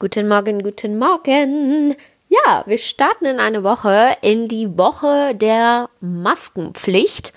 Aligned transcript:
Guten 0.00 0.28
Morgen, 0.28 0.62
guten 0.62 0.96
Morgen. 0.96 1.96
Ja, 2.28 2.62
wir 2.66 2.78
starten 2.78 3.24
in 3.24 3.40
eine 3.40 3.64
Woche, 3.64 4.16
in 4.20 4.46
die 4.46 4.78
Woche 4.78 5.34
der 5.34 5.90
Maskenpflicht. 6.00 7.32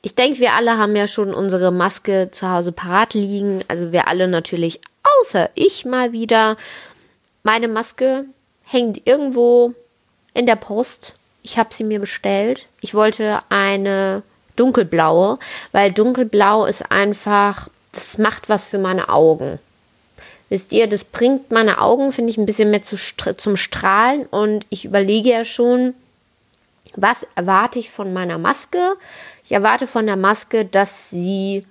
Ich 0.00 0.14
denke, 0.14 0.38
wir 0.38 0.54
alle 0.54 0.78
haben 0.78 0.96
ja 0.96 1.06
schon 1.06 1.34
unsere 1.34 1.70
Maske 1.72 2.30
zu 2.32 2.50
Hause 2.50 2.72
parat 2.72 3.12
liegen. 3.12 3.62
Also 3.68 3.92
wir 3.92 4.08
alle 4.08 4.26
natürlich, 4.26 4.80
außer 5.20 5.50
ich 5.54 5.84
mal 5.84 6.12
wieder. 6.12 6.56
Meine 7.42 7.68
Maske 7.68 8.24
hängt 8.64 9.06
irgendwo 9.06 9.74
in 10.32 10.46
der 10.46 10.56
Post. 10.56 11.12
Ich 11.42 11.58
habe 11.58 11.74
sie 11.74 11.84
mir 11.84 12.00
bestellt. 12.00 12.68
Ich 12.80 12.94
wollte 12.94 13.40
eine 13.50 14.22
dunkelblaue, 14.56 15.38
weil 15.72 15.92
dunkelblau 15.92 16.64
ist 16.64 16.90
einfach, 16.90 17.68
das 17.92 18.16
macht 18.16 18.48
was 18.48 18.66
für 18.66 18.78
meine 18.78 19.10
Augen. 19.10 19.58
Wisst 20.48 20.72
ihr, 20.72 20.86
das 20.86 21.04
bringt 21.04 21.50
meine 21.50 21.80
Augen, 21.80 22.12
finde 22.12 22.30
ich, 22.30 22.38
ein 22.38 22.46
bisschen 22.46 22.70
mehr 22.70 22.82
zu, 22.82 22.96
zum 23.36 23.56
Strahlen 23.56 24.26
und 24.26 24.64
ich 24.70 24.84
überlege 24.84 25.30
ja 25.30 25.44
schon, 25.44 25.94
was 26.94 27.26
erwarte 27.34 27.78
ich 27.78 27.90
von 27.90 28.12
meiner 28.12 28.38
Maske? 28.38 28.94
Ich 29.44 29.52
erwarte 29.52 29.86
von 29.86 30.06
der 30.06 30.16
Maske, 30.16 30.64
dass 30.64 31.10
sie 31.10 31.66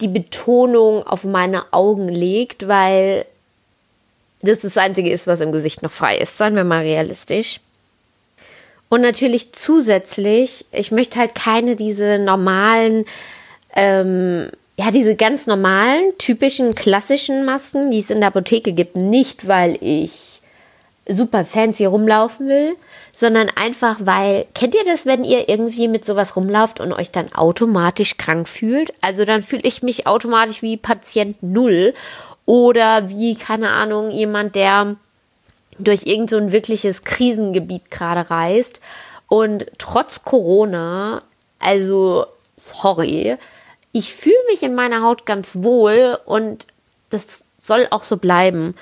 die 0.00 0.08
Betonung 0.08 1.04
auf 1.04 1.24
meine 1.24 1.72
Augen 1.72 2.08
legt, 2.08 2.66
weil 2.68 3.26
das 4.42 4.60
das 4.60 4.76
Einzige 4.76 5.10
ist, 5.10 5.26
was 5.26 5.40
im 5.40 5.52
Gesicht 5.52 5.82
noch 5.82 5.92
frei 5.92 6.16
ist. 6.18 6.36
Seien 6.36 6.56
wir 6.56 6.64
mal 6.64 6.82
realistisch. 6.82 7.60
Und 8.88 9.02
natürlich 9.02 9.52
zusätzlich, 9.52 10.64
ich 10.72 10.90
möchte 10.90 11.18
halt 11.18 11.34
keine 11.34 11.76
diese 11.76 12.18
normalen 12.18 13.04
ähm, 13.76 14.50
ja, 14.80 14.90
diese 14.90 15.14
ganz 15.14 15.46
normalen, 15.46 16.16
typischen, 16.16 16.74
klassischen 16.74 17.44
Masken, 17.44 17.90
die 17.90 17.98
es 17.98 18.08
in 18.08 18.20
der 18.20 18.28
Apotheke 18.28 18.72
gibt, 18.72 18.96
nicht 18.96 19.46
weil 19.46 19.76
ich 19.82 20.40
super 21.06 21.44
fancy 21.44 21.84
rumlaufen 21.84 22.48
will, 22.48 22.76
sondern 23.12 23.50
einfach 23.56 23.98
weil, 24.00 24.46
kennt 24.54 24.74
ihr 24.74 24.84
das, 24.86 25.04
wenn 25.04 25.22
ihr 25.22 25.50
irgendwie 25.50 25.86
mit 25.86 26.06
sowas 26.06 26.34
rumlauft 26.34 26.80
und 26.80 26.94
euch 26.94 27.10
dann 27.10 27.30
automatisch 27.34 28.16
krank 28.16 28.48
fühlt? 28.48 28.90
Also 29.02 29.26
dann 29.26 29.42
fühle 29.42 29.64
ich 29.64 29.82
mich 29.82 30.06
automatisch 30.06 30.62
wie 30.62 30.78
Patient 30.78 31.42
Null 31.42 31.92
oder 32.46 33.10
wie, 33.10 33.34
keine 33.34 33.72
Ahnung, 33.72 34.10
jemand, 34.10 34.54
der 34.54 34.96
durch 35.78 36.06
irgend 36.06 36.30
so 36.30 36.38
ein 36.38 36.52
wirkliches 36.52 37.04
Krisengebiet 37.04 37.90
gerade 37.90 38.30
reist 38.30 38.80
und 39.28 39.66
trotz 39.76 40.24
Corona, 40.24 41.20
also 41.58 42.24
sorry, 42.56 43.36
ich 43.92 44.14
fühle 44.14 44.34
mich 44.48 44.62
in 44.62 44.74
meiner 44.74 45.02
Haut 45.02 45.26
ganz 45.26 45.56
wohl 45.56 46.18
und 46.24 46.66
das 47.10 47.46
soll 47.58 47.86
auch 47.90 48.04
so 48.04 48.16
bleiben. 48.16 48.74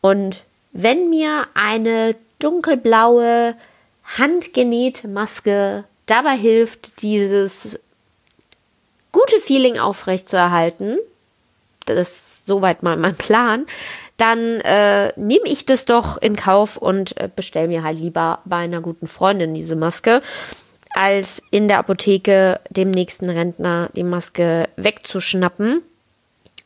Und 0.00 0.44
wenn 0.72 1.10
mir 1.10 1.46
eine 1.54 2.16
dunkelblaue, 2.38 3.54
handgenähte 4.04 5.08
Maske 5.08 5.84
dabei 6.06 6.36
hilft, 6.36 7.02
dieses 7.02 7.78
gute 9.12 9.40
Feeling 9.40 9.78
aufrechtzuerhalten, 9.78 10.98
das 11.86 12.08
ist 12.08 12.46
soweit 12.46 12.82
mal 12.82 12.96
mein 12.96 13.16
Plan, 13.16 13.66
dann 14.16 14.60
äh, 14.60 15.12
nehme 15.16 15.46
ich 15.46 15.66
das 15.66 15.84
doch 15.84 16.16
in 16.16 16.36
Kauf 16.36 16.76
und 16.76 17.16
äh, 17.20 17.28
bestelle 17.34 17.68
mir 17.68 17.82
halt 17.82 17.98
lieber 17.98 18.40
bei 18.44 18.56
einer 18.56 18.80
guten 18.80 19.06
Freundin 19.06 19.54
diese 19.54 19.76
Maske 19.76 20.22
als 20.96 21.42
in 21.50 21.68
der 21.68 21.78
Apotheke 21.78 22.58
dem 22.70 22.90
nächsten 22.90 23.28
Rentner 23.28 23.90
die 23.94 24.02
Maske 24.02 24.64
wegzuschnappen. 24.76 25.82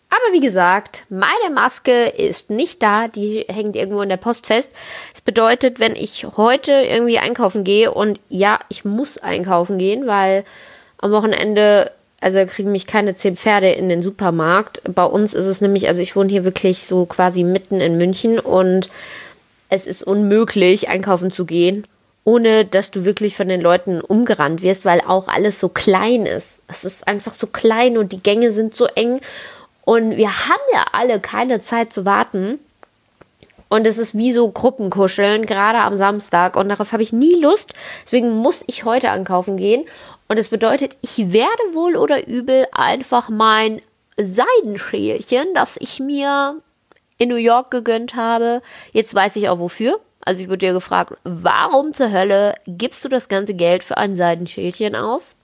Aber 0.08 0.32
wie 0.32 0.40
gesagt, 0.40 1.04
meine 1.08 1.52
Maske 1.52 2.06
ist 2.06 2.48
nicht 2.48 2.80
da, 2.80 3.08
die 3.08 3.44
hängt 3.48 3.74
irgendwo 3.74 4.02
in 4.02 4.08
der 4.08 4.18
Post 4.18 4.46
fest. 4.46 4.70
Das 5.12 5.20
bedeutet, 5.20 5.80
wenn 5.80 5.96
ich 5.96 6.24
heute 6.36 6.72
irgendwie 6.72 7.18
einkaufen 7.18 7.64
gehe 7.64 7.92
und 7.92 8.20
ja, 8.28 8.60
ich 8.68 8.84
muss 8.84 9.18
einkaufen 9.18 9.78
gehen, 9.78 10.06
weil 10.06 10.44
am 10.98 11.10
Wochenende, 11.10 11.90
also 12.20 12.44
kriegen 12.46 12.70
mich 12.70 12.86
keine 12.86 13.16
zehn 13.16 13.34
Pferde 13.34 13.70
in 13.70 13.88
den 13.88 14.02
Supermarkt. 14.02 14.80
Bei 14.94 15.04
uns 15.04 15.34
ist 15.34 15.46
es 15.46 15.60
nämlich, 15.60 15.88
also 15.88 16.02
ich 16.02 16.14
wohne 16.14 16.30
hier 16.30 16.44
wirklich 16.44 16.86
so 16.86 17.04
quasi 17.04 17.42
mitten 17.42 17.80
in 17.80 17.98
München 17.98 18.38
und 18.38 18.90
es 19.70 19.86
ist 19.86 20.04
unmöglich, 20.04 20.88
einkaufen 20.88 21.32
zu 21.32 21.46
gehen 21.46 21.84
ohne 22.24 22.64
dass 22.64 22.90
du 22.90 23.04
wirklich 23.04 23.36
von 23.36 23.48
den 23.48 23.60
Leuten 23.60 24.00
umgerannt 24.00 24.62
wirst, 24.62 24.84
weil 24.84 25.00
auch 25.00 25.28
alles 25.28 25.58
so 25.58 25.68
klein 25.68 26.26
ist. 26.26 26.48
Es 26.68 26.84
ist 26.84 27.08
einfach 27.08 27.34
so 27.34 27.46
klein 27.46 27.98
und 27.98 28.12
die 28.12 28.22
Gänge 28.22 28.52
sind 28.52 28.74
so 28.74 28.86
eng. 28.86 29.20
Und 29.84 30.16
wir 30.16 30.30
haben 30.30 30.62
ja 30.72 30.84
alle 30.92 31.20
keine 31.20 31.60
Zeit 31.60 31.92
zu 31.92 32.04
warten. 32.04 32.58
Und 33.68 33.86
es 33.86 33.98
ist 33.98 34.16
wie 34.16 34.32
so 34.32 34.50
Gruppenkuscheln, 34.50 35.46
gerade 35.46 35.78
am 35.78 35.96
Samstag. 35.96 36.56
Und 36.56 36.68
darauf 36.68 36.92
habe 36.92 37.02
ich 37.02 37.12
nie 37.12 37.40
Lust. 37.40 37.72
Deswegen 38.04 38.30
muss 38.30 38.64
ich 38.66 38.84
heute 38.84 39.10
ankaufen 39.10 39.56
gehen. 39.56 39.84
Und 40.28 40.38
es 40.38 40.48
bedeutet, 40.48 40.96
ich 41.02 41.32
werde 41.32 41.74
wohl 41.74 41.96
oder 41.96 42.26
übel 42.26 42.66
einfach 42.72 43.28
mein 43.28 43.80
Seidenschälchen, 44.16 45.54
das 45.54 45.76
ich 45.80 46.00
mir 46.00 46.56
in 47.18 47.28
New 47.28 47.36
York 47.36 47.70
gegönnt 47.70 48.14
habe. 48.16 48.60
Jetzt 48.92 49.14
weiß 49.14 49.36
ich 49.36 49.48
auch 49.48 49.58
wofür. 49.58 50.00
Also 50.24 50.42
ich 50.42 50.48
wurde 50.48 50.58
dir 50.58 50.72
gefragt, 50.72 51.14
warum 51.24 51.92
zur 51.94 52.12
Hölle 52.12 52.54
gibst 52.66 53.04
du 53.04 53.08
das 53.08 53.28
ganze 53.28 53.54
Geld 53.54 53.82
für 53.82 53.96
ein 53.96 54.16
Seidenschälchen 54.16 54.94
aus? 54.94 55.34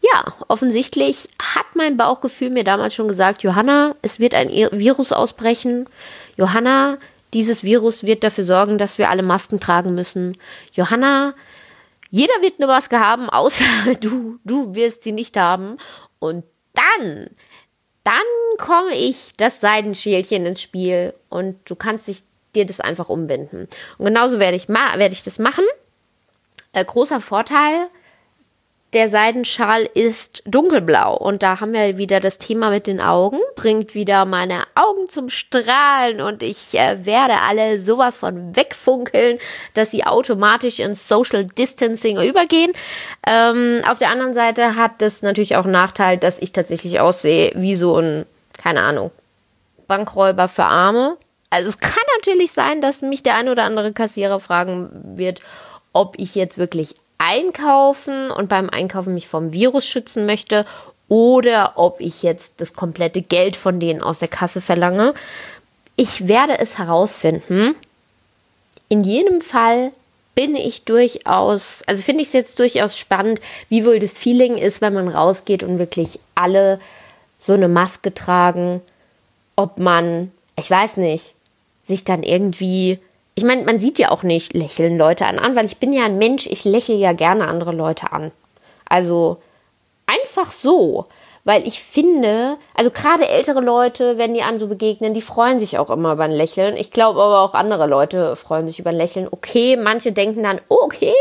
Ja, 0.00 0.34
offensichtlich 0.48 1.28
hat 1.40 1.66
mein 1.74 1.96
Bauchgefühl 1.96 2.50
mir 2.50 2.64
damals 2.64 2.94
schon 2.94 3.08
gesagt, 3.08 3.42
Johanna, 3.42 3.94
es 4.02 4.20
wird 4.20 4.34
ein 4.34 4.48
Virus 4.48 5.12
ausbrechen. 5.12 5.88
Johanna, 6.36 6.98
dieses 7.32 7.64
Virus 7.64 8.04
wird 8.04 8.22
dafür 8.22 8.44
sorgen, 8.44 8.78
dass 8.78 8.98
wir 8.98 9.10
alle 9.10 9.22
Masken 9.22 9.58
tragen 9.58 9.94
müssen. 9.94 10.36
Johanna, 10.72 11.34
jeder 12.10 12.34
wird 12.40 12.54
eine 12.58 12.66
Maske 12.66 13.00
haben, 13.00 13.30
außer 13.30 13.64
du, 14.00 14.38
du 14.44 14.74
wirst 14.74 15.02
sie 15.02 15.12
nicht 15.12 15.36
haben. 15.36 15.76
Und 16.18 16.44
dann, 16.74 17.30
dann 18.04 18.14
komme 18.58 18.94
ich 18.94 19.32
das 19.36 19.60
Seidenschälchen 19.60 20.46
ins 20.46 20.62
Spiel 20.62 21.14
und 21.28 21.58
du 21.64 21.74
kannst 21.74 22.08
dich 22.08 22.24
dir 22.56 22.66
das 22.66 22.80
einfach 22.80 23.08
umbinden. 23.08 23.68
Und 23.98 24.04
genauso 24.06 24.38
werde 24.38 24.56
ich, 24.56 24.68
werde 24.68 25.12
ich 25.12 25.22
das 25.22 25.38
machen. 25.38 25.64
Äh, 26.72 26.84
großer 26.84 27.20
Vorteil, 27.20 27.88
der 28.92 29.08
Seidenschal 29.08 29.82
ist 29.94 30.42
dunkelblau 30.46 31.16
und 31.16 31.42
da 31.42 31.60
haben 31.60 31.72
wir 31.72 31.98
wieder 31.98 32.20
das 32.20 32.38
Thema 32.38 32.70
mit 32.70 32.86
den 32.86 33.00
Augen, 33.00 33.38
bringt 33.54 33.94
wieder 33.94 34.24
meine 34.24 34.62
Augen 34.74 35.08
zum 35.08 35.28
Strahlen 35.28 36.20
und 36.20 36.42
ich 36.42 36.74
äh, 36.74 37.04
werde 37.04 37.34
alle 37.46 37.80
sowas 37.80 38.16
von 38.16 38.56
wegfunkeln, 38.56 39.38
dass 39.74 39.90
sie 39.90 40.04
automatisch 40.04 40.78
ins 40.78 41.08
Social 41.08 41.44
Distancing 41.44 42.22
übergehen. 42.22 42.72
Ähm, 43.26 43.82
auf 43.86 43.98
der 43.98 44.10
anderen 44.10 44.34
Seite 44.34 44.76
hat 44.76 44.92
das 45.02 45.20
natürlich 45.20 45.56
auch 45.56 45.64
einen 45.64 45.72
Nachteil, 45.72 46.16
dass 46.16 46.38
ich 46.38 46.52
tatsächlich 46.52 47.00
aussehe 47.00 47.52
wie 47.54 47.76
so 47.76 47.98
ein, 47.98 48.24
keine 48.56 48.82
Ahnung, 48.82 49.10
Bankräuber 49.88 50.48
für 50.48 50.64
Arme. 50.64 51.16
Also 51.50 51.68
es 51.68 51.78
kann 51.78 51.92
natürlich 52.18 52.52
sein, 52.52 52.80
dass 52.80 53.02
mich 53.02 53.22
der 53.22 53.36
ein 53.36 53.48
oder 53.48 53.64
andere 53.64 53.92
Kassierer 53.92 54.40
fragen 54.40 54.90
wird, 55.16 55.40
ob 55.92 56.18
ich 56.18 56.34
jetzt 56.34 56.58
wirklich 56.58 56.94
einkaufen 57.18 58.30
und 58.30 58.48
beim 58.48 58.68
Einkaufen 58.68 59.14
mich 59.14 59.28
vom 59.28 59.52
Virus 59.52 59.86
schützen 59.86 60.26
möchte 60.26 60.66
oder 61.08 61.74
ob 61.76 62.00
ich 62.00 62.22
jetzt 62.22 62.54
das 62.58 62.74
komplette 62.74 63.22
Geld 63.22 63.56
von 63.56 63.80
denen 63.80 64.02
aus 64.02 64.18
der 64.18 64.28
Kasse 64.28 64.60
verlange. 64.60 65.14
Ich 65.94 66.28
werde 66.28 66.58
es 66.58 66.78
herausfinden. 66.78 67.74
In 68.88 69.02
jedem 69.02 69.40
Fall 69.40 69.92
bin 70.34 70.54
ich 70.54 70.84
durchaus, 70.84 71.82
also 71.86 72.02
finde 72.02 72.22
ich 72.22 72.28
es 72.28 72.34
jetzt 72.34 72.58
durchaus 72.58 72.98
spannend, 72.98 73.40
wie 73.70 73.86
wohl 73.86 73.98
das 73.98 74.12
Feeling 74.12 74.58
ist, 74.58 74.82
wenn 74.82 74.92
man 74.92 75.08
rausgeht 75.08 75.62
und 75.62 75.78
wirklich 75.78 76.20
alle 76.34 76.78
so 77.38 77.54
eine 77.54 77.68
Maske 77.68 78.12
tragen, 78.12 78.82
ob 79.56 79.78
man, 79.78 80.30
ich 80.56 80.70
weiß 80.70 80.98
nicht, 80.98 81.35
sich 81.86 82.04
dann 82.04 82.22
irgendwie. 82.22 82.98
Ich 83.34 83.44
meine, 83.44 83.64
man 83.64 83.78
sieht 83.78 83.98
ja 83.98 84.10
auch 84.10 84.22
nicht 84.22 84.54
lächeln 84.54 84.96
Leute 84.96 85.26
an, 85.26 85.38
an, 85.38 85.56
weil 85.56 85.66
ich 85.66 85.76
bin 85.76 85.92
ja 85.92 86.04
ein 86.04 86.18
Mensch, 86.18 86.46
ich 86.46 86.64
lächle 86.64 86.94
ja 86.94 87.12
gerne 87.12 87.48
andere 87.48 87.72
Leute 87.72 88.12
an. 88.12 88.32
Also 88.88 89.38
einfach 90.06 90.50
so. 90.50 91.06
Weil 91.46 91.64
ich 91.68 91.80
finde, 91.80 92.56
also 92.74 92.90
gerade 92.90 93.28
ältere 93.28 93.60
Leute, 93.60 94.18
wenn 94.18 94.34
die 94.34 94.42
einem 94.42 94.58
so 94.58 94.66
begegnen, 94.66 95.14
die 95.14 95.22
freuen 95.22 95.60
sich 95.60 95.78
auch 95.78 95.90
immer 95.90 96.14
über 96.14 96.24
ein 96.24 96.32
Lächeln. 96.32 96.76
Ich 96.76 96.90
glaube 96.90 97.22
aber 97.22 97.38
auch 97.38 97.54
andere 97.54 97.86
Leute 97.86 98.34
freuen 98.34 98.66
sich 98.66 98.80
über 98.80 98.90
ein 98.90 98.96
Lächeln. 98.96 99.28
Okay, 99.30 99.76
manche 99.76 100.10
denken 100.10 100.42
dann, 100.42 100.60
okay, 100.68 101.14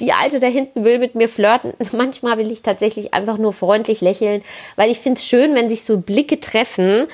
die 0.00 0.12
Alte 0.12 0.40
da 0.40 0.46
hinten 0.46 0.84
will 0.84 0.98
mit 0.98 1.14
mir 1.14 1.28
flirten. 1.28 1.72
Manchmal 1.92 2.38
will 2.38 2.50
ich 2.50 2.62
tatsächlich 2.62 3.14
einfach 3.14 3.38
nur 3.38 3.52
freundlich 3.52 4.00
lächeln, 4.00 4.42
weil 4.76 4.90
ich 4.90 4.98
finde 4.98 5.18
es 5.18 5.26
schön, 5.26 5.54
wenn 5.54 5.68
sich 5.68 5.84
so 5.84 5.98
Blicke 5.98 6.40
treffen, 6.40 7.06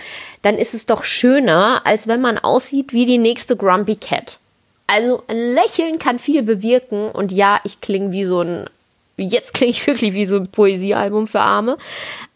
dann 0.42 0.56
ist 0.56 0.74
es 0.74 0.86
doch 0.86 1.04
schöner, 1.04 1.82
als 1.84 2.08
wenn 2.08 2.20
man 2.20 2.38
aussieht 2.38 2.92
wie 2.92 3.04
die 3.04 3.18
nächste 3.18 3.56
Grumpy 3.56 3.96
Cat. 3.96 4.38
Also 4.86 5.22
Lächeln 5.28 5.98
kann 5.98 6.18
viel 6.18 6.42
bewirken 6.42 7.10
und 7.10 7.30
ja, 7.30 7.60
ich 7.64 7.80
klinge 7.80 8.12
wie 8.12 8.24
so 8.24 8.40
ein 8.40 8.68
jetzt 9.16 9.54
klinge 9.54 9.70
ich 9.70 9.86
wirklich 9.86 10.14
wie 10.14 10.26
so 10.26 10.36
ein 10.36 10.48
Poesiealbum 10.48 11.26
für 11.26 11.40
Arme. 11.40 11.76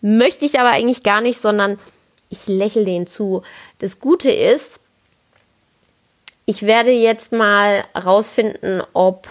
Möchte 0.01 0.45
ich 0.45 0.61
aber 0.61 0.71
eigentlich 0.71 1.03
gar 1.03 1.21
nicht, 1.21 1.41
sondern 1.41 1.79
ich 2.31 2.47
lächle 2.47 2.85
denen 2.85 3.07
zu. 3.07 3.43
Das 3.79 4.01
Gute 4.01 4.31
ist, 4.31 4.81
ich 6.47 6.63
werde 6.63 6.91
jetzt 6.91 7.33
mal 7.33 7.85
rausfinden, 7.97 8.83
ob 8.93 9.29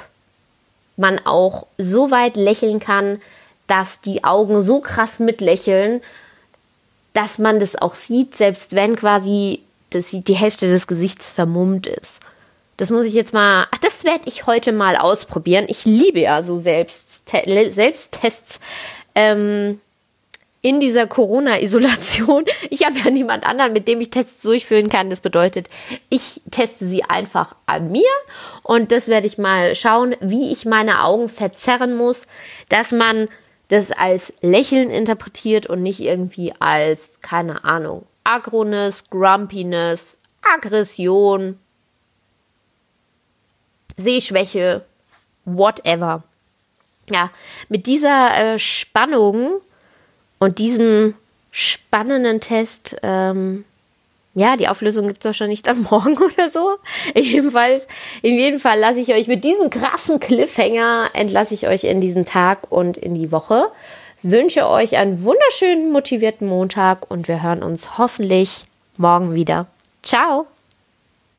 man 0.98 1.19
auch 1.25 1.68
so 1.78 2.12
weit 2.12 2.38
lächeln 2.38 2.80
kann, 2.80 3.22
dass 3.68 4.01
die 4.01 4.24
Augen 4.24 4.62
so 4.62 4.81
krass 4.81 5.19
mitlächeln, 5.19 6.01
dass 7.13 7.38
man 7.38 7.60
das 7.60 7.75
auch 7.75 7.95
sieht, 7.95 8.36
selbst 8.36 8.75
wenn 8.75 8.95
quasi 8.95 9.62
das, 9.92 10.10
die 10.12 10.34
Hälfte 10.34 10.68
des 10.68 10.88
Gesichts 10.88 11.31
vermummt 11.31 11.88
ist. 11.88 12.19
Das 12.78 12.90
muss 12.90 13.06
ich 13.06 13.13
jetzt 13.13 13.34
mal, 13.34 13.68
ach, 13.72 13.78
das 13.80 14.04
werde 14.04 14.24
ich 14.25 14.48
heute 14.48 14.72
mal 14.72 14.98
ausprobieren. 14.98 15.66
Ich 15.68 15.86
liebe 15.86 16.22
ja 16.22 16.42
so 16.42 16.60
Selbst, 16.60 17.24
Selbsttests. 17.30 18.60
Ähm, 19.16 19.80
in 20.63 20.80
dieser 20.80 21.06
Corona-Isolation. 21.06 22.45
Ich 22.69 22.83
habe 22.86 22.98
ja 22.98 23.12
niemand 23.12 23.45
anderen, 23.45 23.74
mit 23.74 23.88
dem 23.88 24.01
ich 24.01 24.10
Tests 24.10 24.42
durchführen 24.42 24.89
kann. 24.89 25.12
Das 25.12 25.19
bedeutet, 25.19 25.69
ich 26.10 26.42
teste 26.50 26.88
sie 26.88 27.04
einfach 27.04 27.56
an 27.68 27.92
mir 27.92 28.10
und 28.63 28.92
das 28.92 29.07
werde 29.10 29.27
ich 29.27 29.38
mal 29.38 29.75
schauen, 29.75 30.15
wie 30.21 30.51
ich 30.51 30.65
meine 30.65 31.04
Augen 31.04 31.30
verzerren 31.30 31.95
muss, 31.95 32.25
dass 32.69 32.92
man 32.92 33.27
das 33.68 33.92
als 33.92 34.33
Lächeln 34.42 34.89
interpretiert 34.89 35.68
und 35.68 35.83
nicht 35.83 36.00
irgendwie 36.00 36.54
als, 36.60 37.19
keine 37.21 37.63
Ahnung, 37.63 38.07
Agroness, 38.24 39.04
Grumpiness, 39.09 40.18
Aggression, 40.42 41.59
Sehschwäche, 43.98 44.83
whatever. 45.45 46.24
Ja, 47.09 47.30
mit 47.69 47.86
dieser 47.86 48.54
äh, 48.56 48.59
Spannung 48.59 49.62
und 50.44 50.60
diesem 50.60 51.16
spannenden 51.51 52.42
Test, 52.42 52.95
ähm, 53.04 53.66
ja, 54.36 54.57
die 54.57 54.68
Auflösung 54.68 55.07
gibt 55.07 55.24
es 55.24 55.25
wahrscheinlich 55.25 55.62
dann 55.62 55.84
morgen 55.90 56.18
oder 56.18 56.50
so. 56.50 56.78
Jedenfalls, 57.16 57.88
in 58.22 58.34
jedem 58.34 58.60
Fall 58.60 58.80
lasse 58.80 59.00
ich 59.00 59.13
euch 59.13 59.28
mit 59.28 59.44
diesem 59.44 59.69
krassen 59.69 60.19
Cliffhanger 60.19 61.10
entlasse 61.13 61.54
ich 61.54 61.68
euch 61.68 61.84
in 61.84 62.01
diesen 62.01 62.25
Tag 62.25 62.72
und 62.72 62.98
in 62.98 63.16
die 63.16 63.31
Woche. 63.31 63.68
Wünsche 64.24 64.68
euch 64.69 64.98
einen 64.98 65.24
wunderschönen, 65.24 65.92
motivierten 65.92 66.48
Montag 66.48 67.10
und 67.12 67.28
wir 67.28 67.44
hören 67.44 67.62
uns 67.62 67.98
hoffentlich 67.98 68.66
morgen 68.98 69.36
wieder. 69.36 69.68
Ciao! 70.01 70.48